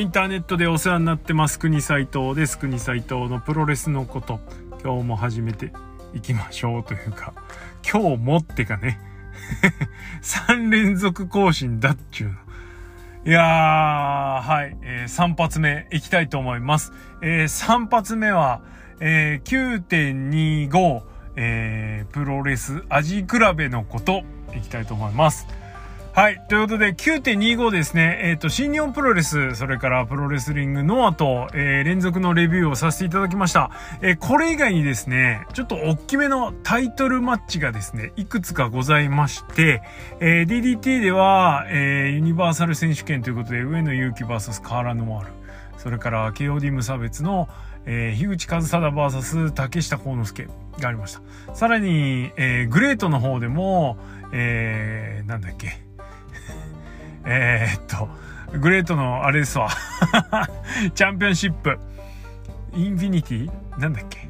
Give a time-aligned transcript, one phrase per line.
[0.00, 4.40] インターネットでお世話になってます国斉藤です国斉藤のプロレスのこと。
[4.82, 5.74] 今日も始めて
[6.14, 7.34] いきましょうというか。
[7.86, 8.98] 今日もってかね。
[10.24, 12.34] 3連続更新だっちゅうの。
[13.26, 16.94] いやー、はい、えー、3発目いきたいと思います。
[17.20, 18.62] えー、3発目は、
[19.00, 21.02] えー、9.25、
[21.36, 24.22] えー、プロレス味比べのこと。
[24.56, 25.46] いきたいと思います。
[26.12, 26.42] はい。
[26.48, 28.18] ということで、9.25ですね。
[28.24, 33.70] えっ、ー、と、新日本プロレス、それからプロレスリングノアと、えー、連続のレビューをさせていただきました。
[34.02, 39.82] えー、これ以外にですね、ちょっと大きめのタイトルマッチがですね、いくつかございまして、
[40.18, 45.32] えー DDT では、えユニバーサル選手権ということで、上野勇気 VS カーラ・ノワール。
[45.78, 47.48] それから、KOD 無差別の、
[47.86, 50.48] え樋口和貞 VS 竹下幸之助
[50.80, 51.54] がありました。
[51.54, 53.96] さらに、えグレートの方でも、
[54.32, 55.89] えなんだっけ、
[57.24, 58.08] えー、っと、
[58.58, 59.68] グレートのあれですわ。
[60.94, 61.78] チャンピオンシップ。
[62.74, 63.50] インフィニティ？
[63.78, 64.28] なんだっけ？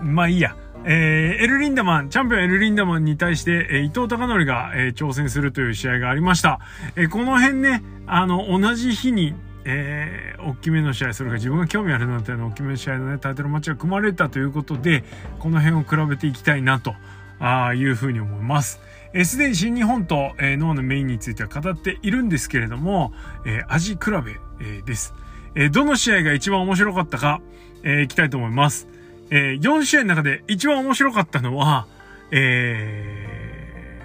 [0.00, 0.54] まあいいや。
[0.88, 6.60] えー、エル・リンダマン、チャンピオンエル・リンダマンに対して、えー、伊藤隆則が、えー、挑戦するという試合がありました。
[6.94, 15.02] えー、この辺ね、あの、同じ日に、えー、大きめの試合、それから自分が興味あるなんての大きめの試合のね、タイトルマッチが組まれたということで、
[15.40, 16.94] この辺を比べていきたいなと
[17.40, 18.80] あいうふうに思います。
[19.24, 23.12] すでに新日本と、えー、脳のメインについては語っているんですけれども、
[23.44, 24.16] えー、味比べ、
[24.60, 25.14] えー、です、
[25.54, 25.70] えー。
[25.70, 27.40] どの試合が一番面白かったか、
[27.82, 28.88] えー、いきたいと思います。
[29.30, 31.86] えー、4試合の中で一番面白かったのは、
[32.30, 34.00] え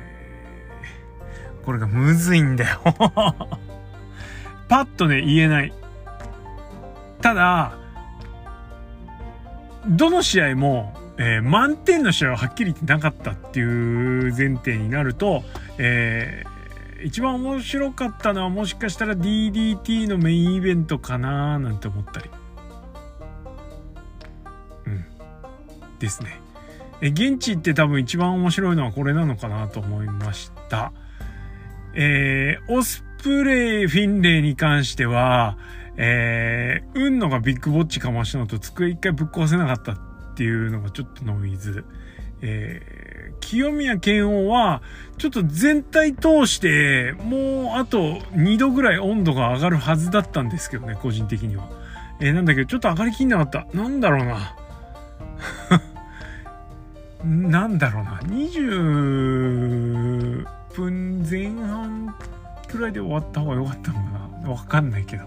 [1.61, 2.81] ー、これがむずいんだよ
[4.69, 5.73] パッとね、言えない。
[7.21, 7.73] ただ、
[9.87, 10.93] どの試合も、
[11.23, 15.43] えー、満点の試合ははっきり言ってなかったっていう前提になると、
[15.77, 22.29] えー、一番面白かったのはもしかしたら DDT のメインイベントかななんて思ったり。
[24.87, 25.05] うん。
[25.99, 26.41] ですね。
[27.01, 30.91] え、現地って多分一番面白いのはこれなのかなと思いました。
[31.93, 35.59] えー、オスプレイ、フィンレイに関しては、
[35.97, 41.85] えー、運のがビッグボッチかましたのと机一回ぶっ壊せなかったっていうのがちょっとノイズ。
[42.43, 44.81] えー、清宮健王は、
[45.17, 51.69] ちょっと全体通して、もうあと2度ぐらい温度が上がるはずだったんですけどね、個人的には。
[52.19, 53.67] えー、なんだけど、ちょっと上がりきんなかった。
[53.77, 54.55] なんだろうな。
[57.23, 58.19] なんだろうな。
[58.23, 62.15] 20分前半
[62.67, 64.05] くらいで終わった方が良かったのか
[64.43, 64.49] な。
[64.49, 65.25] わかんないけど。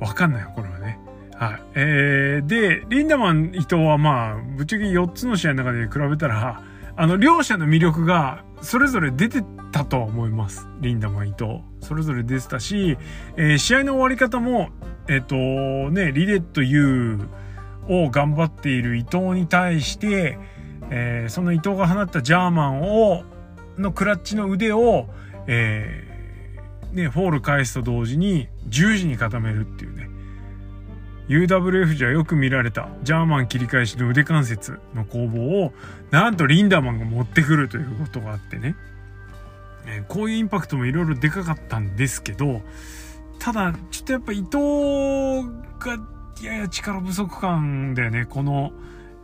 [0.00, 0.98] わかんないよ、これはね。
[1.36, 1.62] はい。
[1.74, 6.62] えー、で、リンダマン伊藤はまあ、ぶっちゃけ4つの試合の中で比べたら、
[6.96, 10.68] あの、両者の魅力がそれぞれ出てたと思います。
[10.80, 11.60] リンダマン伊藤。
[11.80, 12.96] それぞれ出てたし、
[13.36, 14.70] えー、試合の終わり方も、
[15.08, 17.18] えっ、ー、と、ね、リレット U
[17.88, 20.38] を頑張っている伊藤に対して、
[20.90, 23.24] えー、その伊藤が放ったジャーマンを、
[23.76, 25.08] のクラッチの腕を、
[25.48, 30.13] えー、ね、フォール返すと同時に十字に固めるっていうね。
[31.28, 35.72] UWF じゃよく見られたジャーマン切り返しの腕関節の攻防を
[36.10, 38.76] なんとリンダマンが持ってくるということがあってね、
[39.86, 42.60] え、こういうインパクトもいろいろでかかったんですけど
[43.38, 44.56] ただちょっとやっぱ伊藤
[45.78, 45.98] が
[46.42, 48.26] やや力不足感だよね。
[48.26, 48.72] この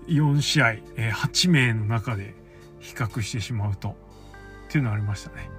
[0.07, 2.35] 4試合、えー、8名の中で
[2.79, 3.97] 比較してしまうと。
[4.69, 5.51] っていうのありましたね。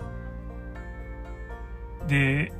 [2.07, 2.53] で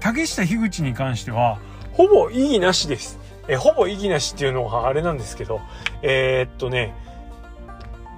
[0.00, 1.60] 竹下樋口に関しては
[1.92, 3.18] ほぼ意義なしです。
[3.48, 5.60] えほぼ意義なしっていうのはあれなんですけど、
[6.02, 6.94] えー、っとね、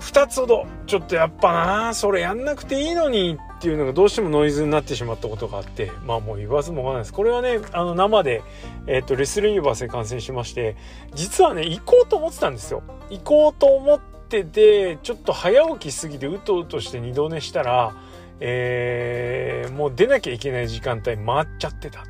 [0.01, 7.13] 2つほど、ちょっとやっぱな、それやんなくていいのにっていうのがどうしてもノイズになってしまったことがあって、まあもう言わずもがないです。
[7.15, 8.43] これはね、あの生で、
[8.87, 10.77] えー、っと、レスルユニバースで観戦しまして、
[11.15, 12.83] 実はね、行こうと思ってたんですよ。
[13.09, 13.99] 行こうと思っ
[14.29, 17.97] てて、ちょっと早起きすぎてうとうとして二度寝したら、
[18.41, 22.05] えー、もう出なきゃいけない時間帯回っちゃってた。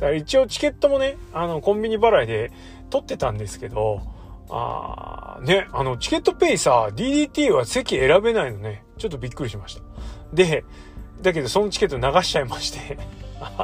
[0.00, 2.50] だから一応チケットもね、あの、コンビニ払いで
[2.88, 4.00] 取ってたんですけど、
[4.48, 8.82] あー、ね、あの、チケットペイさ、DDT は席選べないのね。
[8.98, 9.82] ちょっとびっくりしました。
[10.32, 10.64] で、
[11.22, 12.98] だけどそのチケット流しちゃいまして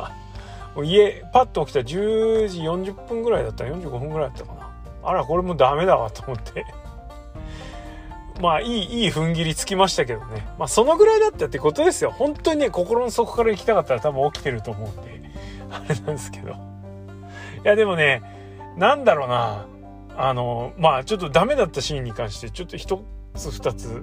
[0.85, 4.71] 家、パッと起きたら10時40分ぐらいだったら45分ぐらいだったかな。
[5.03, 6.67] あら、これもうダメだわと思って
[8.41, 10.47] まあ、いい、いい踏ん切りつきましたけどね。
[10.59, 12.11] まあ、そのぐらいだったってことですよ。
[12.11, 15.16] 本当にね、心の底から行きたかったら多分起きてると思うんで。
[15.85, 16.51] あれなんですけど。
[16.51, 16.55] い
[17.65, 18.23] や、でもね、
[18.77, 19.67] なんだろうな。
[20.19, 23.03] あの、まあ、ちょっとダメだったシーンに関して、ちょっと一
[23.35, 24.03] つ二つ、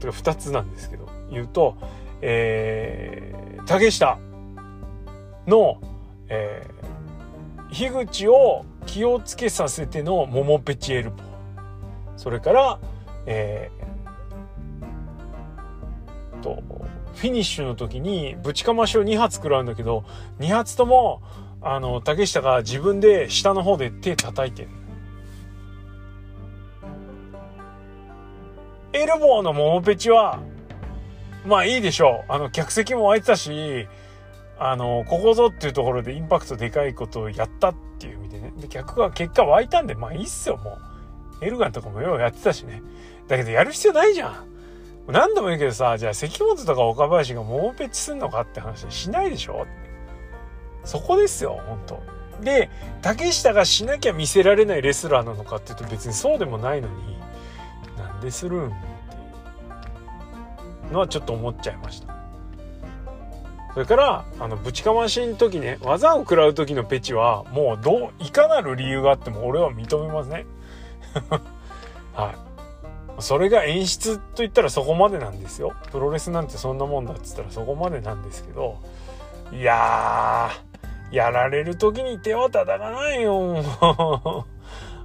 [0.00, 1.76] とか二つなんですけど、言うと、
[2.20, 4.18] えー、竹下
[5.46, 5.80] の、
[6.28, 11.34] えー、樋口を気をつけさせてのモモペチエルボー
[12.16, 12.78] それから、
[13.26, 16.62] えー、と
[17.16, 20.04] フィニッシュの時にぶちかましを2発食らうんだけど
[20.40, 21.22] 2発とも
[21.62, 24.68] あの竹下が自分で下の方で手叩いてん
[28.92, 30.40] エルボーのモモペチは
[31.46, 32.32] まあいいでしょう。
[32.32, 33.88] あの客席も空いてたし
[34.58, 38.52] あのここぞっていうところでインパクトでかいことをやったっていう意味でね。
[38.56, 40.78] で客が結果湧いたんでまあいいっすよも
[41.40, 41.44] う。
[41.44, 42.82] エルガンとかもようやってたしね。
[43.26, 44.53] だけどやる必要ないじゃん。
[45.06, 49.66] 何度も言うけどさ、じゃあ関本とか岡林が猛ペチすんのかって話しないでしょ？
[50.84, 52.02] そこですよ、本当
[52.42, 52.70] で、
[53.00, 57.18] 竹下がしなきゃ見せられないレスラーなのかっていうと別にそうでもないのに、
[57.96, 58.74] なんでするんって
[60.86, 62.14] いうのはちょっと思っちゃいました。
[63.72, 70.46] それから、あの、ぶちかましの時ね、技を食らう時のペチは、もうどう、いかなる理由があっても俺は認めますね。
[72.14, 72.53] はい。
[73.20, 75.74] それが演出と言ったらそこまでなんですよ。
[75.92, 78.78] プロレスなんてそんなもんだっつったらそこまでなんですけど、
[79.52, 83.62] いやー、やられる時に手は叩かないよ。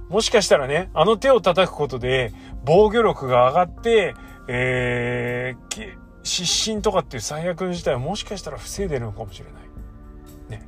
[0.08, 2.32] も しかしたらね、あの手を叩くことで
[2.64, 4.14] 防御力が上がって、
[4.48, 10.60] えー、失神とかっていう最悪の事態はもしかしたら防いでるのかもしれない。
[10.60, 10.66] ね。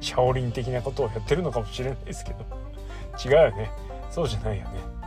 [0.00, 2.44] シャオリン的なことをやってるのかもしれないですけど。
[3.24, 3.70] 違うよね。
[4.10, 4.97] そうじゃないよね。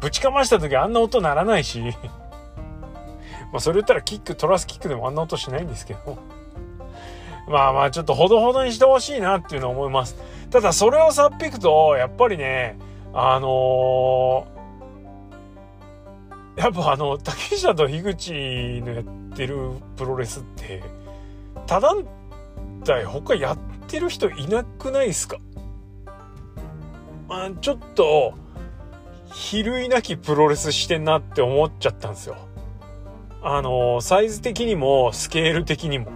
[0.00, 1.82] ぶちかました時あんな音鳴らないし。
[3.52, 6.18] まそれ言ったらキック、トラスキックでもあんな音しないんですけど。
[7.48, 10.16] まあまあちょっとほどほどにしてほしいなっていうのは思います。
[10.50, 12.78] ただそれをさっぴくと、やっぱりね、
[13.14, 18.32] あのー、やっぱあの、竹下と樋口
[18.84, 19.04] のやっ
[19.34, 20.82] てるプロレスって、
[21.66, 22.04] 他団
[22.84, 25.38] 体他やってる人いなくないですか？
[27.28, 28.34] まあちょっと、
[29.32, 32.36] 比類なきプロレスしてんなって思っちゃったんですよ。
[33.42, 36.10] あの、サイズ的にもスケール的にも。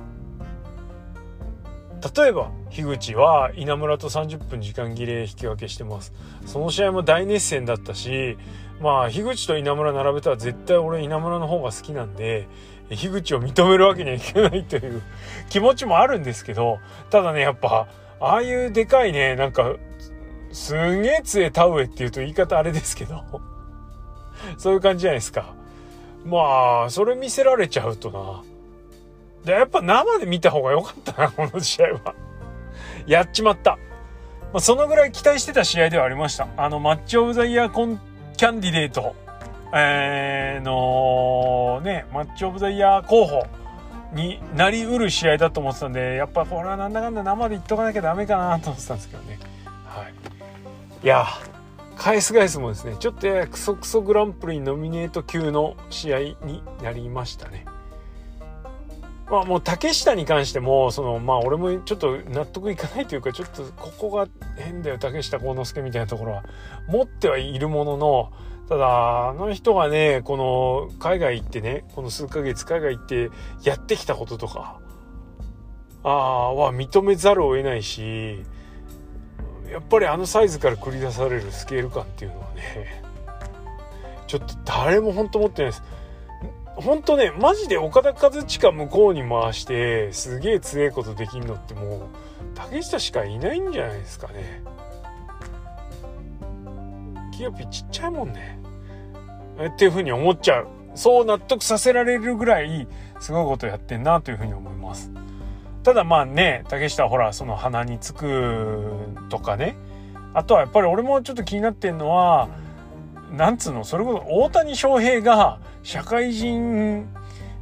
[2.16, 6.12] 例えば、樋口は稲村と30分時間切れ引き分けしてます。
[6.46, 8.36] その試合も大熱戦だったし、
[8.80, 12.48] まあ、樋口と稲村並べたら絶対俺稲村の方が好きなんで、
[12.90, 15.02] 樋口を認めるわけにはいけないという
[15.48, 16.80] 気持ちもあるんですけど、
[17.10, 17.86] ただね、やっぱ、
[18.20, 19.76] ああいうでかいね、なんか、
[20.52, 23.24] すんげえ杖田植えって言うと言い方あれですけど
[24.58, 25.54] そういう感じじゃないですか。
[26.24, 28.42] まあ、それ見せられちゃうとな。
[29.44, 32.14] で、やっぱ生で見た方が良かったな、この試合は。
[33.06, 33.78] やっちまった。
[34.52, 36.48] まあ、そのぐらい期待してた試合ではありました。
[36.56, 38.00] あの、マッチオブザイヤーコン
[38.36, 39.16] キャンディデート、
[39.74, 43.46] えー、のね、マッチオブザイヤー候補
[44.12, 49.31] になりうる試合だと思ってたんで、やっぱこれはなんだかんだ生で言っとかなきゃダメかなと思ってたんですけどね。
[51.02, 51.06] い。
[51.06, 51.26] や
[51.96, 57.64] 返す返すもですねちょっとやクソクソグランプリノミネート級の試合になりましたね。
[59.30, 64.28] まあもう竹下に関してもそのまあ俺もちょっと納得いかないというかちょっとここが
[64.58, 66.44] 変だよ竹下幸之助みたいなところは
[66.86, 68.32] 持ってはいるものの
[68.68, 73.30] ただあの人がねこの海外行ってねこの数ヶ月海外行って
[73.62, 74.80] やってきたこととか
[76.04, 78.42] ああは認めざるを得ないし
[79.72, 83.02] やっぱりあのサイズから繰り出されるスケール感っていうのはね
[84.26, 85.82] ちょっと誰も本当持ってないです。
[86.76, 92.08] 本当ねマジで岡田和親向こうに回してすげえ強いことできんのってもう
[92.54, 94.62] 竹下しかいないんじゃないですかね。
[97.36, 98.58] キヨピちっちゃいもんね。
[99.74, 100.68] っていうふうに思っちゃう。
[100.94, 102.86] そう納得させられるぐらい
[103.20, 105.10] すごいことやってんなというふうに思います。
[105.82, 108.92] ただまあね竹下ほらその鼻につく
[109.28, 109.76] とかね。
[110.34, 112.48] あとはやっぱり俺もちょっと気になってんのは
[113.32, 113.84] なんつうの？
[113.84, 117.06] それこそ大谷翔平が社会人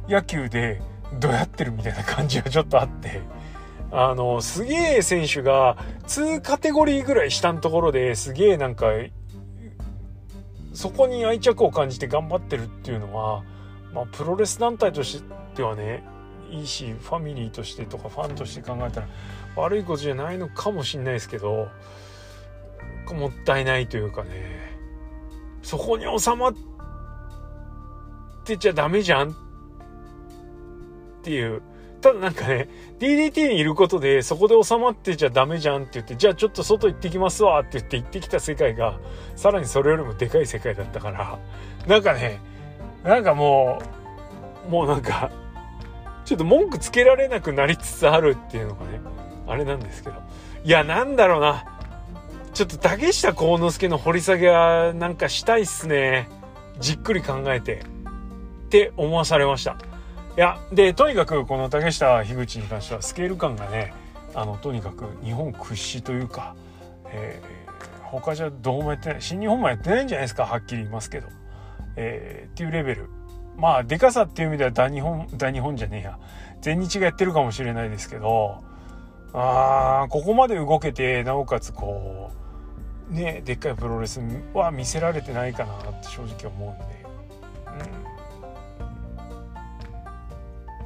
[0.07, 0.81] 野球で
[1.19, 3.21] どうやってるみたいな感じがちょっとあって。
[3.93, 5.75] あのすげえ選手が
[6.07, 8.85] 2カテゴリーぐらい下のところですげえなんか
[10.73, 13.43] そこに愛着を感じて頑張ってるっていうのは、
[13.93, 15.21] まあ、プロレス団体とし
[15.55, 16.05] てはね
[16.51, 19.07] いいしファミリーとしてとかファンとして考えたら
[19.55, 21.69] 悪いことじゃないのかもしんないですけど
[23.13, 24.71] もったいないというかね。
[25.63, 26.53] そこに収まっ
[28.43, 29.33] てちゃダメじゃんっ
[31.23, 31.61] ていう。
[32.01, 32.67] ただなんかね
[32.97, 38.99] DDT にいることでそこで収まってちゃダメじゃんって言ってじゃあちょっと外行ってきますわって言って行ってきた世界が
[39.35, 41.37] さらにそれよりもでかい世界だったから。
[41.87, 42.41] なんかね
[43.03, 43.81] なんかも
[44.67, 45.31] うもうなんか
[46.31, 49.01] ちょっと文句つけられなくなりつつあるっていうのがね
[49.47, 50.15] あれなんですけど。
[50.63, 51.65] いやなんだろうな。
[52.53, 56.29] ちょっと竹下幸之助の掘り下げはなんかしたいっすね。
[56.79, 57.83] じっくり考えて。
[58.67, 59.75] って思わされました。
[60.37, 63.93] いやでとにかくこの竹下樋口に関してはスケール感がね
[64.33, 66.55] あのとにかく日本屈指というか、
[67.07, 71.27] えー、他じゃどうもやってない新日本もやってないんじゃないですかはっきり言いますけど、
[71.97, 73.09] えー、っていうレベル。
[73.61, 76.17] まあでかさっていう意味では大日本大日本じゃねえや
[76.61, 78.63] 全日がやってるかもしれないですけど
[79.33, 82.31] あーここまで動けてなおかつこ
[83.11, 84.19] うねでっかいプロレス
[84.55, 87.05] は見せられてないかなって正直思うんで、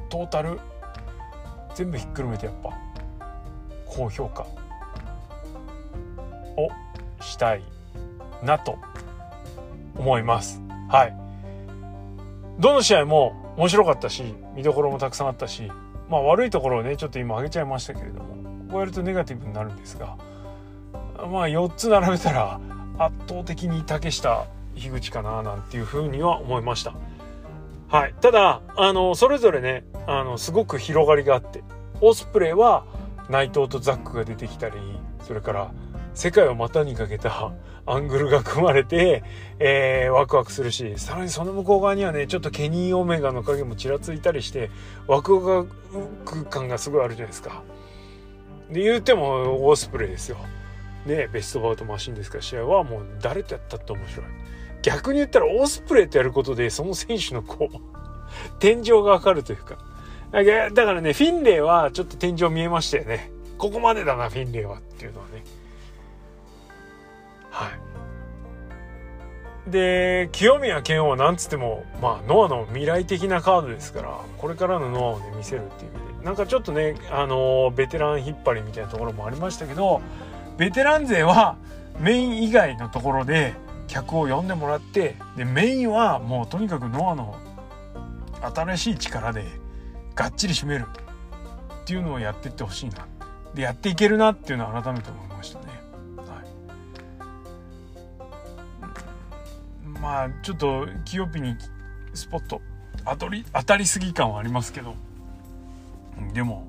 [0.02, 0.60] うん、トータル
[1.74, 2.78] 全部ひっくるめてやっぱ
[3.86, 4.42] 高評価
[6.58, 6.68] を
[7.22, 7.62] したい
[8.42, 8.76] なと
[9.96, 10.60] 思います。
[10.90, 11.25] はい。
[12.58, 15.70] どの試合も面白かったし、見どころもたくさんあったし、
[16.08, 18.36] まあ悪いところをね、ちょっと今挙げちゃいましたけれども、
[18.70, 20.16] こうやるとネガティブになるんですが、
[21.30, 22.60] まあ4つ並べたら
[22.98, 26.94] 圧倒的に竹下、樋口かななんていうふうには思いました。
[27.88, 28.14] はい。
[28.20, 31.62] ただ、あの、それぞれね、あの、すごく広がりがあって、
[32.00, 32.84] オスプレイは
[33.30, 34.76] 内藤とザックが出てきたり、
[35.20, 35.70] それから
[36.16, 37.52] 世界を股にかけた
[37.84, 39.22] アングルが組まれて、
[39.58, 44.70] えー、ワクワクするし、さらにその向こう側にはね、ちょっとケニー・オメガの影もちらついたりして、
[45.06, 45.66] ワクワ
[46.24, 47.62] ク感がすごいあるじゃないですか。
[48.70, 50.38] で、言うてもオスプレイですよ。
[51.04, 54.26] ね、ベストバウトマシンですから、試合はもう誰とやったって面白い。
[54.80, 57.76] 逆に言ったらオスプレイとやることで、その選手のこう、
[58.58, 59.76] 天井がわかるというか。
[60.32, 63.30] だからね、フィンレイはちょっと天井見えましたよね。
[63.58, 65.44] ここまでだな、フィンレイはっていうのはね。
[67.56, 67.70] は
[69.66, 69.70] い。
[69.70, 80.02] で、清宮健はなんつっても、まあ、ノアの未来的なカードですから、これからのノアをね、見せるっていう意味で、なんかちょっとね、あのベテラン引っ張りみたいなところもありましたけど、
[80.58, 81.56] ベテラン勢は
[81.98, 83.54] メイン以外のところで
[83.88, 87.36] 客を呼んでもらって、で、メインはもうとにかくノアの
[88.54, 89.44] 新しい力で
[90.14, 90.84] がっちり締める
[91.82, 93.06] っていうのをやっていってほしいな。
[93.54, 95.65] で、やっていけるなっていうのは改めて思いましたね。
[100.00, 101.56] まあちょっと清ピに
[102.14, 102.60] スポット
[103.04, 104.94] 当たり当たりすぎ感はありますけど。
[106.32, 106.66] でも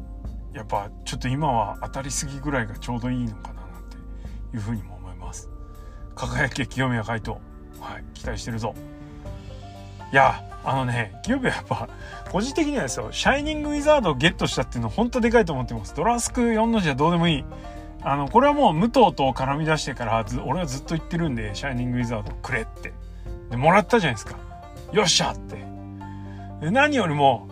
[0.54, 3.96] やっぱちょっと今は当たりすぎぐらいがちょうどいいのかななんて
[4.54, 5.50] いうふうにも思います。
[6.16, 7.38] 輝け清宮海斗
[7.80, 8.74] はい期待してるぞ。
[10.12, 11.88] いやあのね清宮やっぱ
[12.32, 15.96] 個人的にはですよシャイニングウィザードをゲットしたっていうの本当でかいと思ってます。
[15.96, 17.46] ドラスク4の字はどうでもいい。
[18.02, 22.94] あのこれはもう武藤と絡み出してから俺はずっと言ってるんでシャイニングウィザードくれって。
[23.50, 24.38] でもらったじゃないですか。
[24.92, 25.56] よっしゃって。
[26.62, 27.48] で何よりも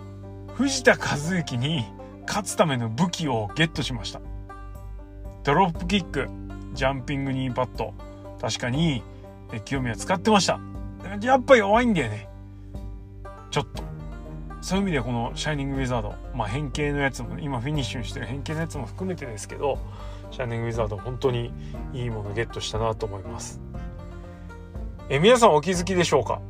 [0.54, 1.84] 藤田和幸に
[2.26, 4.20] 勝つための武器をゲットしました。
[5.44, 6.28] ドロップキック
[6.74, 7.94] ジャンピングニーパッド
[8.40, 9.02] 確かに
[9.64, 10.58] 清宮使ってました。
[11.22, 12.28] やっぱ弱いんだよね。
[13.50, 13.84] ちょっと。
[14.60, 16.14] そういう意味でこのシャイニングウィザード。
[16.34, 19.78] まあ変形のやつも今フィニッシュにしてる変形のやつも含めてですけど
[20.32, 21.52] シャイニングウィザード本当に
[21.92, 23.60] いいものゲットしたなと思います。
[25.08, 26.40] え皆さんお気づきでしょうか、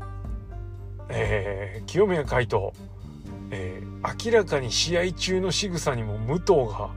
[1.10, 2.70] えー、清宮海斗、
[3.50, 6.90] えー、明らかに試合中の仕草にも武藤が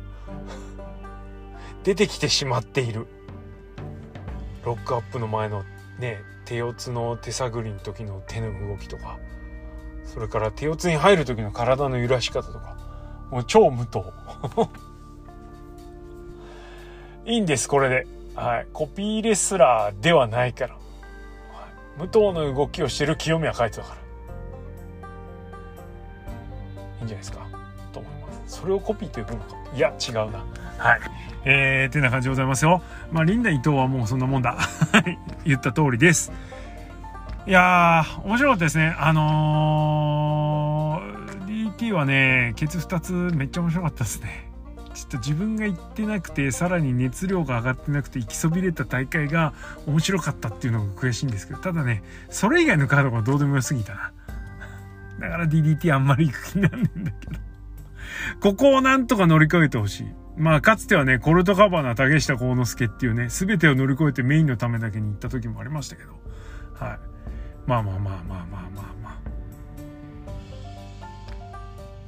[1.83, 3.07] 出てきてしまっている。
[4.63, 5.63] ロックアップの前の
[5.99, 9.17] ね手四つの手探りの時の手の動きとか
[10.03, 12.77] それから手四つに入る時の体の揺らし方とか
[13.31, 13.99] もう超無藤。
[17.25, 18.07] いいんですこれで。
[18.35, 18.67] はい。
[18.71, 20.77] コピーレスラーではないから。
[22.00, 24.01] 武藤の動きをしてる清宮海斗だから。
[27.00, 27.46] いいんじゃないですか？
[27.91, 28.60] と思います。
[28.60, 29.56] それをコピーと呼ぶのか？
[29.75, 30.46] いや違うな。
[30.77, 31.01] はい。
[31.46, 32.82] えー、てな感じでございますよ。
[33.12, 34.58] まあリンダ伊藤はもうそんなもんだ。
[35.46, 36.32] 言った通りです。
[37.48, 38.96] いやー面白かったですね。
[38.98, 44.49] あのー、DT はねケツ2つめっちゃ面白かったですね。
[45.00, 49.53] ちょっと自分が行ってなくてさらに熱量が上がってなくて行きそびれた大会が
[49.88, 54.12] 面白かったっていうのが悔しいんですけどただねそれ以外のカードがどうでもよすぎたな。
[55.20, 57.39] だから DDT あんまり行く気になんねんだけど。
[58.41, 60.08] ここをなんとか乗り越えてほしい。
[60.38, 66.12] まあかつてはねコルトカバーな竹下幸之助っていうね全てを乗り越えてメインのためだけに行った時もありましたけど。
[66.74, 67.00] はい。
[67.65, 68.99] まあまあまあまあまあまあまあ。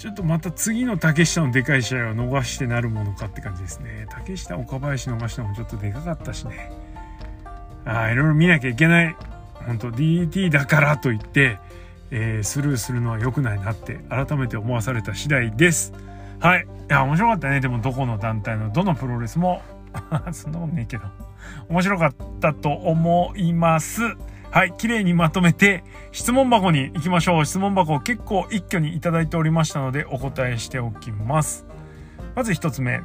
[0.01, 4.07] ちょっとまた次の竹下のでかい試合は逃してなるものかって感じですね。
[4.09, 6.71] 竹下、岡林逃したのもちょっとでかかったしね。
[7.85, 9.15] ああ、いろいろ見なきゃいけない。
[9.67, 11.59] 本当 DT だからといって、
[12.09, 15.93] えー、スルーするのは良くないなって改めて思わされた次第です。
[16.39, 16.65] はい。
[16.65, 17.59] いや、面白かったね。
[17.59, 19.61] でも、どこの団体のどのプロレスも
[20.33, 21.03] そんなことねえけど。
[21.69, 24.01] 面白かったと思います。
[24.51, 24.73] はい。
[24.77, 27.45] 綺麗にまとめて、質問箱に行きましょう。
[27.45, 31.65] 質問箱結構一挙にいただいておりましたので、お答えしておきます。
[32.35, 32.99] まず一つ目。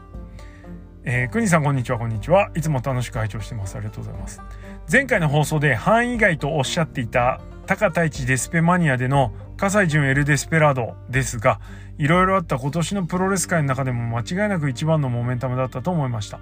[1.04, 2.50] えー、くにさんこんにちは、こんにちは。
[2.56, 3.76] いつも楽しく拝聴してます。
[3.76, 4.42] ありがとうございます。
[4.90, 11.60] 前回の放送で範囲外とおっしゃっていた高太一デスペマニアでの葛西潤エルデスペラードですが、
[11.98, 16.38] いろいろあった今年のプロレス界の中でも間違いなく一番のモメンタムだったと思いました。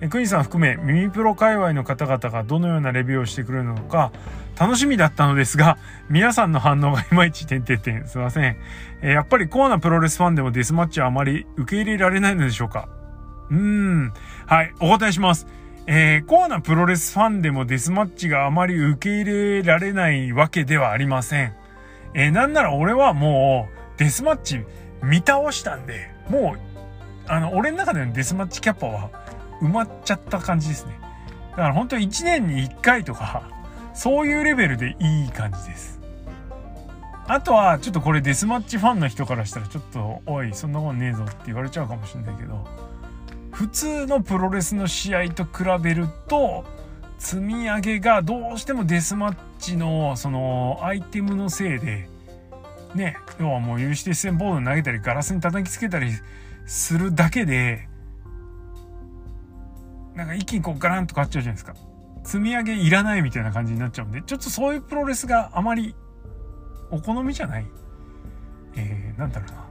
[0.00, 4.12] えクニさん含め耳プロ界隈の方々がどのようなレビューをしてくれるのか
[4.56, 8.06] 楽しみだったのですが、皆さんの反応がいまいち点々点。
[8.06, 8.56] すいません。
[9.02, 12.88] えやっぱりコアなプロレスファンでもデスマッチはあまり受け入れられないのでしょうか？
[13.50, 14.12] うーん。
[14.46, 15.46] はい、お答えします。
[15.90, 21.54] えー、コアなプロレスファンでもデスマッチがあまり受け入れられないわけではありません。
[22.12, 24.60] えー、なんなら俺はもう、デスマッチ
[25.02, 26.60] 見倒したんで、もう、
[27.26, 29.08] あの、俺の中でのデスマッチキャパは
[29.62, 31.00] 埋まっちゃった感じですね。
[31.52, 33.48] だから本当1年に1回とか、
[33.94, 36.02] そういうレベルでいい感じです。
[37.28, 42.66] あとは、ちょっとこれデスマッチファンの人からしたらちょっと、おい、そんなことねえぞって言われちゃうかもしれないけど、
[43.58, 46.64] 普通のプロレスの試合と比べると、
[47.18, 52.08] 積み上げがどうしてもデスマッチのそのアイテムのせいで
[52.94, 56.12] ね要はもう有刺鉄線ボード投げたりガラスに叩きつけたり
[56.66, 57.88] するだけで
[60.14, 61.74] なんか一気にこうガランと変わっちゃうじゃないですか。
[62.22, 65.96] 積み上げいらないみたいな感じになっちゃうんでちょっとそういうプロレスがあまり
[66.92, 67.66] お好みじゃない。
[68.76, 69.67] えー、なんだろうな。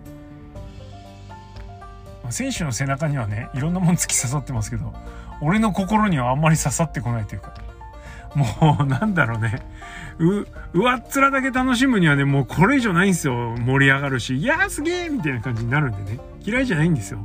[2.32, 4.94] 選手の背中にはねいろんなもん突き刺さってますけど
[5.42, 7.54] 俺の心にはあんまり刺さってこないというか。
[8.36, 9.62] もうなんだろうね。
[10.20, 13.56] う上っ面だけ楽しむにはねもうこれ以上ないんですよ。
[13.58, 14.38] 盛り上がるし。
[14.38, 16.20] いやーすげえみたいな感じになるんでね。
[16.44, 17.20] 嫌いじゃないんですよ。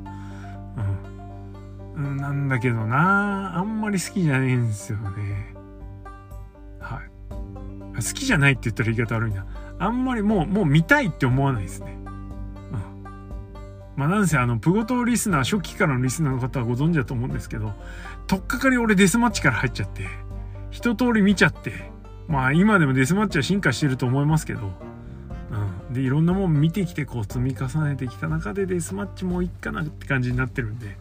[1.94, 3.58] うん、なんだけどな。
[3.58, 5.54] あんまり好きじゃないんですよね。
[6.80, 7.10] はい。
[7.96, 9.46] 好きじゃないって言ったら言い方悪いな。
[9.78, 12.01] あんまりもうもう見たいって思わないですね。
[13.96, 17.74] まあなんせあの、プゴトリスナー、初期からのリスナーの方はご存知だと思うんですけど、
[18.26, 20.06] とっかかり俺デスマッチから入っちゃって、
[20.70, 21.90] 一通り見ちゃって、
[22.28, 24.72] まあ今でもデスマッチは進化してると思いますけど、
[25.90, 25.94] うん。
[25.94, 30.96] で、いろんなもん見てきてこう積み重ねてきた中でデスマッチもういっかなって感じになってるんで、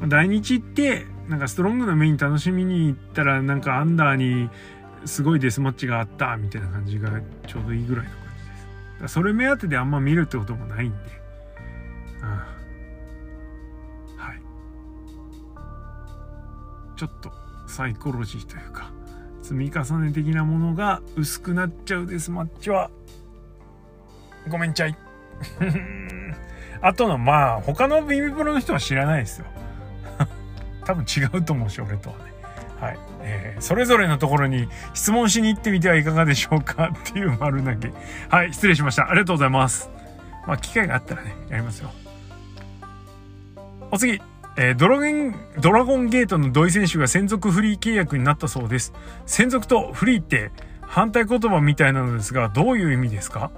[0.00, 4.50] まあ、来日行って、なんかストロングのメイン楽しみに行ったら、なんかアンダーに
[5.04, 8.20] すごいデスマッチがあったみたいな感じがちょうどいいぐらいの感
[8.96, 9.14] じです。
[9.14, 10.96] それ目当てであんま見るってこともないんで、
[12.26, 14.42] はい。
[16.98, 17.30] ちょっと
[17.66, 18.90] サイコロジーというか
[19.42, 22.90] 積み重ね的なものが薄くなっちゃうデスマッチは。
[24.48, 24.96] ごめんちゃい。
[26.82, 29.46] あとのまあ他のビビプロの人は知らないですよ。
[30.84, 32.24] 多分違うと思うし俺とはね。
[32.78, 37.92] はい、えー、それぞれのところに質問しに行ってみてはいかがでしょうかっていう丸投げ。
[38.28, 39.08] はい失礼しました。
[39.08, 39.90] ありがとうございます。
[40.46, 41.90] まあ機会があったらねやりますよ。
[43.90, 44.20] お次、
[44.56, 48.92] えー、ドラゴン、ドラゴンゲートの土井選手が専属フリー契約になったそうです。
[49.24, 50.50] 専属とフリーって
[50.82, 53.50] 反対言葉みたいなのですが、どういう意味ですか？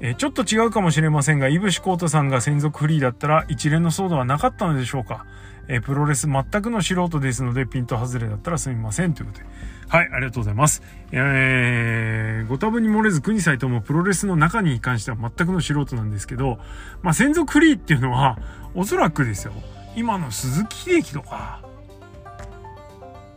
[0.00, 5.26] えー、ちょっと違うかもしれませんが、イブシコートさんが専属フリーだったら一連の騒動はなかったのでしょうか？
[5.72, 9.14] え、プロレス全くの素人ですので、ピント外れだったらすみません。
[9.14, 9.46] ということで。
[9.88, 10.82] はい、ありがとうございます。
[11.12, 16.58] えー、ご多分に漏れず国際ともプロレスの中に関しては全くの素人なんですけど、
[17.02, 18.38] まあ、専属フリーっていうのは、
[18.74, 19.52] おそらくですよ、
[19.96, 21.62] 今の鈴木秀樹とか、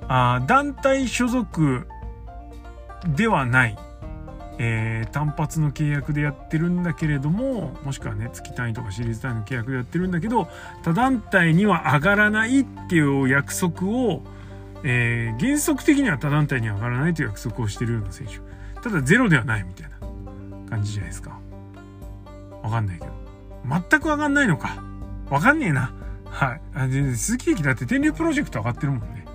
[0.08, 1.88] あ団体所属
[3.16, 3.78] ではない、
[4.60, 10.48] えー、単発の契約でやってるんだけれども、もしくはね、月単位とかシリーズ単位の契約でやってるんだけど、
[10.84, 14.22] 他団体には上がらないっていう約束を、
[14.84, 18.40] えー、原則的には他団体には上がらないという約束をしてるような選手。
[18.82, 19.98] ただゼロではないみたいな
[20.70, 21.40] 感じじゃないですか。
[22.62, 23.12] わかんないけど。
[23.66, 24.84] 全く上がんないのか。
[25.30, 25.94] わかんねえな。
[26.26, 26.62] はい。
[26.76, 29.26] あで鈴木駅だって天竜プロジェクト上がってるもんね。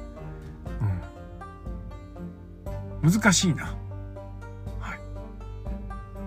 [3.03, 3.11] うん。
[3.11, 3.78] 難しいな。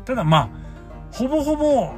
[0.05, 0.49] ただまあ、
[1.11, 1.93] ほぼほぼ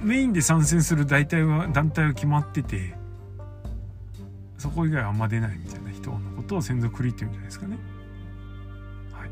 [0.00, 2.94] メインで参戦する大体は、団体は決まってて、
[4.58, 7.78] そこ以外はあんま出ないみたいな人のことを専属フリって言うんじゃないですかね。
[9.12, 9.30] はい。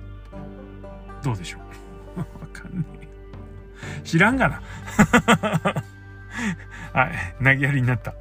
[1.25, 1.59] どうでしょ
[2.17, 3.09] う わかんねえ。
[4.03, 4.63] 知らんがな。
[6.93, 7.35] はい。
[7.39, 8.15] 投げやりになった。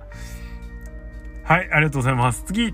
[1.44, 1.70] はい。
[1.72, 2.44] ありがとうございます。
[2.46, 2.74] 次。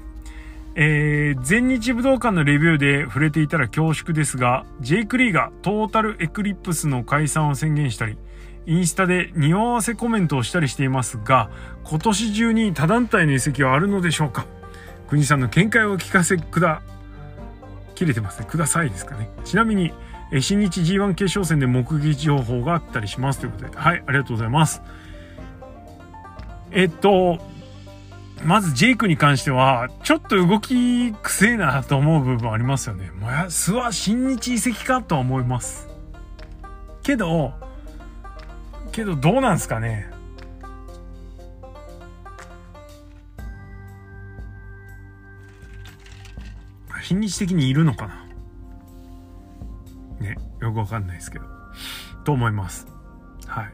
[0.76, 8.18] えー、全日武道館のレビューで触れていたら恐縮ですが、ジェイク・リーがトータルエクリプスの解散を宣言したり、
[8.66, 11.50] インスタで匂わせコメントをしたりしていますが、
[11.84, 14.46] 今年中に他団体の移籍はあるのでしょうか？
[15.08, 16.82] 国さんの見解を聞かせくだ、
[17.96, 18.48] 切れてますね。
[18.50, 19.30] くださいですかね。
[19.44, 19.92] ちなみに、
[20.40, 24.84] 新日 G1 決勝戦で目撃情報があったりしますということで、はい、ありがとうございます。
[26.72, 27.40] えっと、
[28.44, 33.12] まずジェイクに関しては、ちょっと動きくせえなと思う部分ありますよね。
[33.12, 35.88] もや、諏訪新日移籍かとは思います。
[37.04, 37.54] けど、
[38.92, 40.10] けどどうなんすかね。
[47.20, 48.26] 日的にいるのかな
[50.20, 51.46] ね、よくわかんないですけど。
[52.26, 52.88] と思います。
[53.46, 53.74] はい。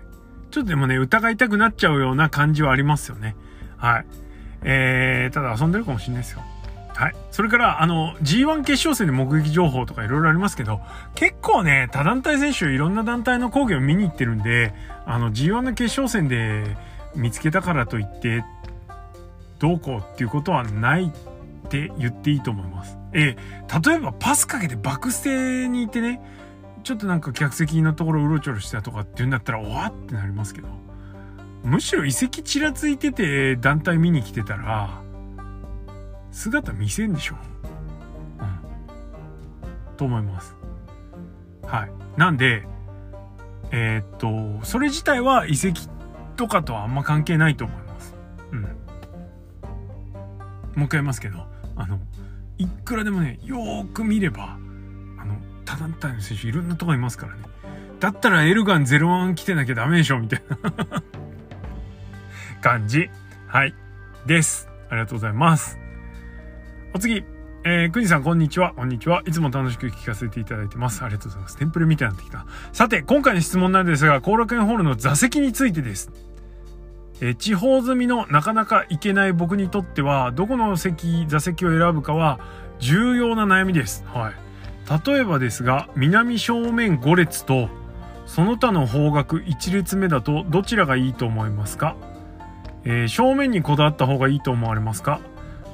[0.52, 3.36] ちょっとでもね、疑いたくなっちゃうような感じはありますよね。
[3.78, 4.06] はい。
[4.64, 6.42] えー、ただ遊んでるかもしれないですよ。
[6.96, 7.16] はい。
[7.30, 10.80] それから、あの、G1 決勝戦で目撃情報とかいろいろありますけど、
[11.14, 14.74] 結構ね、他団体選手いろんな団体の講義を見に行ってるんで、
[15.06, 16.78] あの、G1 の決勝戦で
[17.14, 18.46] 見つけたからといって、
[19.60, 22.98] どうこうっていうことはないって言っていいと思います。
[23.12, 26.22] えー、例えばパスかけてバクステに行ってね、
[26.84, 30.68] ちょっとなんか客席のところうろちょろしたとかって言うんだったら、おわってなりますけど、
[31.66, 35.02] むしろ遺跡ちらついてて団体見に来てたら、
[36.32, 37.36] 姿見せんでしょ。
[38.40, 38.60] うん。
[39.98, 40.56] と思います。
[41.64, 41.92] はい。
[42.18, 42.68] なんで、
[43.72, 44.18] えー、っ
[44.60, 45.90] と、それ自体は遺跡
[46.36, 48.16] とかとはあんま関係ないと思います。
[48.52, 48.62] うん。
[48.62, 48.76] もう一
[50.76, 52.00] 回言いますけど、あの、
[52.60, 54.60] いくらでもね、よーく見れば、
[55.18, 57.42] あの、他団体の選手いろんなとこいますからね。
[58.00, 61.02] だったらエルガン01来てなきゃダメでしょみたいな
[62.66, 63.12] 感じ。
[63.46, 63.76] はい。
[64.26, 64.68] です。
[64.90, 65.78] ありがとうございます。
[66.96, 67.24] お次。
[67.64, 68.74] えー、くにさん、こんにちは。
[68.74, 69.22] こんにちは。
[69.28, 71.04] いつも楽しく聞かせていただいてます。
[71.04, 71.58] ありがとうございます。
[71.58, 72.48] テンプレみたいになってきた。
[72.74, 76.12] さて、今回の質問なんですが、後楽園ホールの座席についてです。
[77.22, 82.40] えー、地方済みのなかなか行けない僕にとっては、どこの席、座席を選ぶかは
[82.80, 84.04] 重要な悩みです。
[84.08, 84.34] はい。
[85.08, 87.70] 例えばですが、南正面5列と、
[88.26, 91.96] その他の方角1列目だとどちらがいいと思いますか、
[92.86, 95.20] えー、正面にこだわった方がいいと思われますか？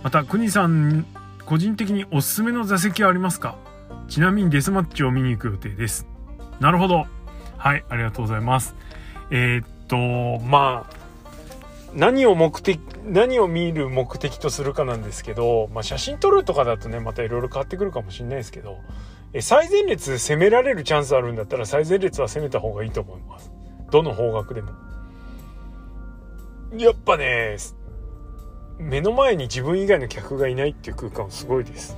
[0.01, 1.05] また、国さん
[1.45, 3.57] 個人的におすすめの座席はありますか？
[4.07, 6.07] ちなみにデスマッチを見に行く予定です。
[6.59, 7.05] なるほど。
[7.57, 8.75] はい、ありがとうございます。
[9.29, 10.95] えー、っと、まあ、
[11.93, 18.77] 何を目的、何を見る目的とするかなんですけど、まあ写真撮るとかだとね、またいろいろ変わってくるかもしれないですけど、
[19.33, 23.51] え最前列攻められるチャンスあるんだったら最前列は攻めた方がいいと思います。
[23.91, 24.71] どの方角でも。
[26.77, 27.57] やっぱね、
[28.79, 31.97] 目の前に自分以外の客がいないっていう空間すごいです。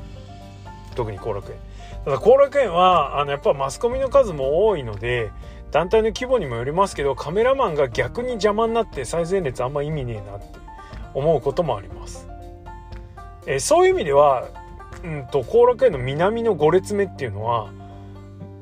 [0.95, 1.59] 特に後楽園。
[2.05, 5.31] ただ後楽園は、あの、やっぱマスコミの数も多いので、
[5.71, 10.45] 団体の規模にもよりますけど、カメラマンが逆に邪魔になって最前列あんま意味ねえなって
[11.13, 12.27] 思うこともあります。
[13.45, 14.47] えそういう意味では、
[15.03, 17.71] うんと、後楽園の南の5列目っていうのは、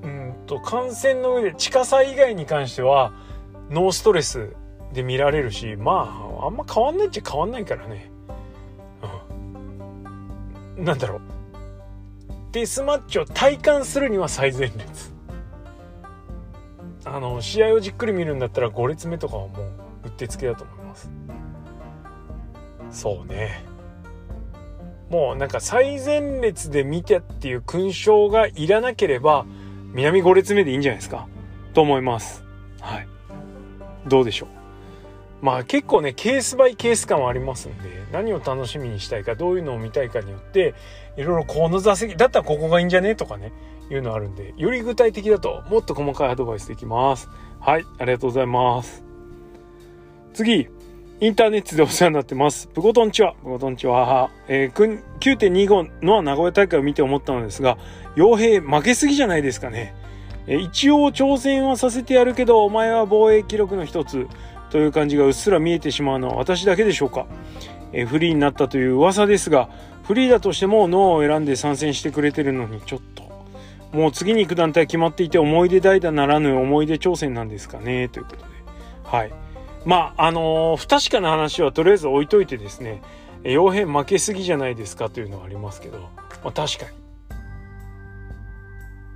[0.03, 3.13] うんと、幹線の上で地下祭以外に関しては、
[3.69, 4.55] ノーストレス
[4.93, 8.11] で見られるし、まあ、あんま変わんないっちゃ変わんないからね。
[10.81, 11.21] なんだろう。
[12.51, 15.13] デスマッチを体感するには最前列。
[17.05, 19.71] あの試合をじっくり見るんだったら5列目とかはもう
[20.05, 21.09] うってつけだと思います。
[22.89, 23.63] そうね。
[25.09, 29.45] もうなんか最前列で見てっていう勲章がいらなければ
[29.93, 31.27] 南5列目でいいんじゃないですか。
[31.73, 32.43] と思います。
[32.79, 33.07] はい。
[34.07, 34.60] どうでしょう。
[35.41, 40.75] まあ結構ねケースバイケース感はありますんで何を楽しみにしたいかどういうのを見たいかによって
[41.17, 43.51] いろいろこの座席だったらここがいいんじゃねとかね
[43.89, 47.29] いうのあるんでより具体的だともっと細かいアドバイスできます。
[47.59, 49.03] はいありがとうございます。
[50.33, 50.69] 次
[51.23, 52.67] インターネットでお世話になってます。
[52.73, 57.77] ブコトンチは、ブコトンチは、えー、9.25のは名古屋大会を見て思ったのですが、
[58.15, 59.93] 傭兵負けすぎじゃないですかね。
[60.47, 64.25] えー、一応挑戦はさせてやるけど、お前は防衛記録の一つ、
[64.71, 67.27] という感じがうっすら見えてしまうのは私だけでしょうか、
[67.93, 69.69] えフリーになったという噂ですが
[70.03, 73.29] フリーだとしてもノーを選んで参戦してくれてるのにちょっと。
[73.91, 78.43] もう次に行く団体決まっていて思い出代打ならぬ思い出挑戦なんですかねということで。
[79.03, 79.33] はい。
[79.85, 83.01] まああのー、不確かな話はとりあえず置いといてですね
[83.43, 86.09] 傭兵負けすぎじゃないですかというのはありますけど、ま
[86.45, 87.01] あ、確かに。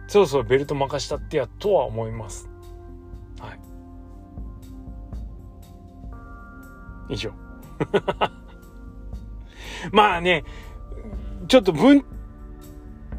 [0.07, 2.49] そろそろベルト任したってやとは思います。
[7.09, 7.31] 以上。
[9.91, 10.43] まあね、
[11.47, 12.05] ちょっと文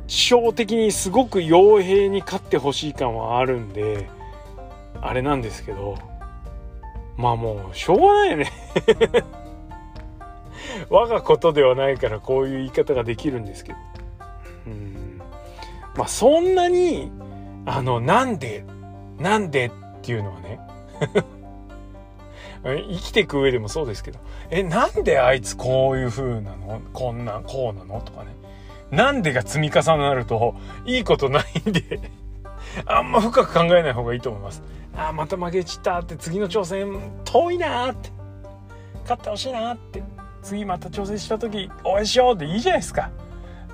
[0.07, 4.09] 章的にすごく傭兵に勝ってほしい感はあるんで、
[5.01, 5.97] あれなんですけど、
[7.17, 8.53] まあもう、しょうがないよね
[10.91, 13.79] 我がことではないからこういう言い方ができるんですけど。
[14.67, 15.21] うん。
[15.97, 17.11] まあそんなに、
[17.65, 18.65] あの、なんで、
[19.19, 19.71] なんでっ
[20.03, 20.61] ていうのはね
[22.75, 24.19] 生きていく上でもそうですけど、
[24.51, 26.81] え、なんであいつこういう風なの？
[26.93, 28.01] こんな、こうなの？
[28.01, 28.35] とかね。
[28.91, 32.11] なんでが積み重なると、いいことないんで
[32.87, 34.63] あんま深く考えない方がいいと思います。
[34.97, 38.11] ああ、また負けちったって、次の挑戦遠いなって。
[39.03, 40.03] 勝ってほしいなって。
[40.43, 43.11] 次また挑戦した時、応援しようっていいじゃないですか。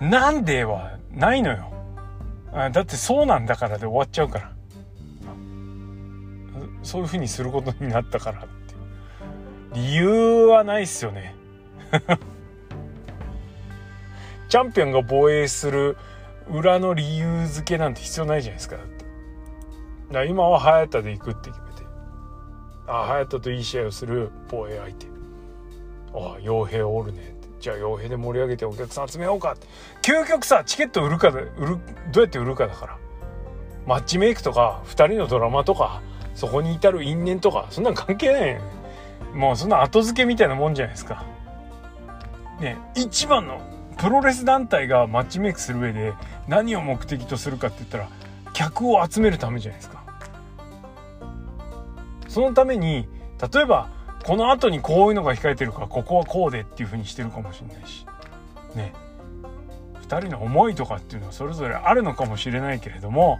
[0.00, 1.70] なんではないのよ。
[2.52, 4.52] だってそうなんだからで終わっちゃうから。
[6.82, 8.46] そういう風にすることになったから
[9.74, 11.34] 理由はないっすよね。
[14.48, 15.96] チャンピオンが防衛する
[16.50, 19.04] 裏の理由付けなんて必要ないじゃないですかだって。
[20.12, 21.84] だ今は早田で行くって決めて。
[22.86, 25.06] ああ早田といい試合をする防衛相手。
[26.14, 29.66] ああ傭兵おるねじゃあ傭兵で盛り上げてお客さん集めようかって。
[30.02, 31.78] 究極さチケット売るかで売る
[32.12, 32.98] どうやって売るかだから。
[33.86, 36.02] マッチメイクとか2人のドラマとか
[36.34, 38.81] そこに至る因縁とかそんなん関係ないよね。
[39.34, 41.24] もうそんな後付けみたいなもんじゃないですか。
[42.60, 43.60] ね一番の
[43.96, 46.14] プロレス団体がマッチメイクする上で
[46.48, 48.08] 何を目的とするかって言ったら
[48.52, 50.02] 客を集めるためじゃないですか。
[52.28, 53.08] そのために
[53.52, 53.90] 例えば
[54.24, 58.06] この後にこういうのが控えてるからここはこうでっていう風にしてるかもしれないし。
[58.74, 58.92] ね
[60.08, 63.38] 2人の思いとかっていうのはそれぞれあるのかもしれないけれども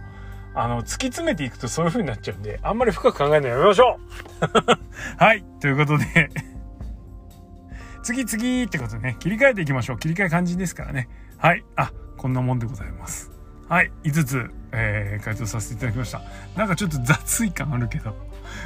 [0.55, 3.99] あの、突き詰めていくとそういう風になっちゃうんで、あんまり深く考えないのやめましょ
[4.41, 4.73] う
[5.23, 6.29] はい、ということで
[8.03, 9.97] 次次ってことね、切り替えていきましょう。
[9.97, 11.07] 切り替え肝心ですからね。
[11.37, 11.63] はい。
[11.77, 13.31] あ、こんなもんでございます。
[13.69, 13.91] はい。
[14.03, 16.21] 5つ、えー、回答させていただきました。
[16.57, 18.15] なんかちょっと雑い感あるけど、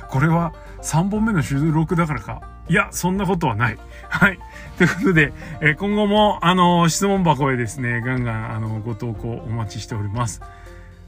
[0.10, 2.42] これは3本目の収録だからか。
[2.68, 3.78] いや、そんなことはない。
[4.10, 4.40] はい。
[4.78, 10.42] ということで、えー、今後も、あの、質問箱へですね、ガンガン、あの、ご投稿お待ちしております。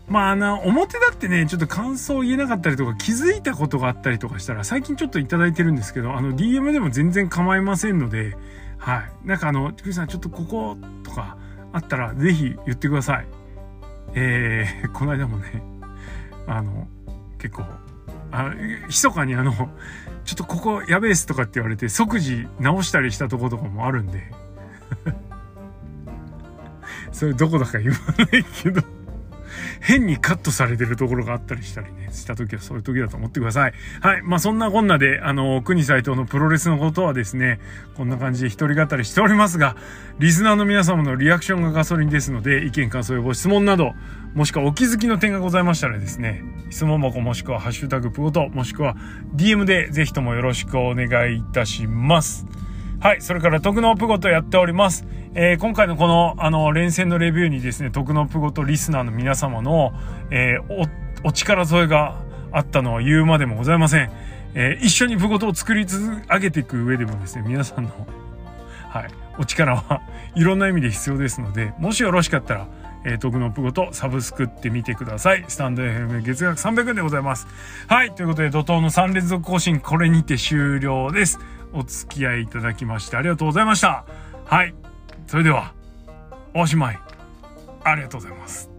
[0.10, 8.36] まあ、あの、表だってね、ちょっと感想言えなかったりとか、気づいたことがあったりとかしたら、最近ちょっといただいてるんですけど、あの、DM でも全然構いませんので、
[8.80, 9.28] はい。
[9.28, 11.38] なんかあの、クリさん、ちょっとこことか
[11.74, 13.28] あったら、ぜひ言ってください。
[14.16, 15.62] えー、 この間もね、
[16.48, 16.88] あの、
[17.38, 17.64] 結構、
[18.32, 18.52] あ、
[18.88, 19.54] 密かにあの、
[20.24, 24.32] ちょっとここやべえっすとかって言われて、即時直したりしたとことかもあるんで、
[27.12, 28.82] それどこだか言わないけど
[29.82, 33.74] 変にカットされてるところがあったりしたりね、した時はそういう時だと思ってください。
[34.02, 34.22] はい。
[34.22, 37.60] まあ、そんなこんなで、あの、国斎藤のプロレスのことはですね、
[37.96, 39.76] こんな感じで一人語りしておりますが、
[40.20, 43.94] リスナーの皆様のリアクションがガソリンですので、意見感想やご質問など、
[44.34, 48.96] もしくはお気づきの点がございましたらですね、質問箱もしくはハッシュタグプゴト、もしくは
[49.36, 52.46] DM でぜひともよろしくお願いいたします。
[53.02, 53.22] はい。
[53.22, 55.08] それから、徳のプゴトやっております。
[55.34, 59.94] えー、今回のこの、あの、連戦のレビューにですね、徳のプゴトリスナーの皆様の、
[60.32, 60.90] えー、
[61.24, 62.18] お、お力添えが
[62.52, 64.12] あったのは言うまでもございません。
[64.54, 67.92] えー、一緒にプゴトを作り続けていく上でもですね、皆さんの、
[68.90, 69.08] はい、
[69.38, 70.02] お力は
[70.36, 72.68] いろんな意味で必要ですので、もしよろしかったら、
[73.06, 75.46] えー、徳のプゴとサブスクってみてください。
[75.48, 77.48] スタンド FM 月額300円でございます。
[77.88, 78.12] はい。
[78.12, 81.40] ということで、怒涛の3連続更新、これにて終了です。
[81.74, 84.06] お付き合いいただきましてありがとうございました。
[84.46, 84.74] はい。
[85.28, 85.74] それでは、
[86.56, 87.00] おしまい。
[87.84, 88.70] ありがとうございます。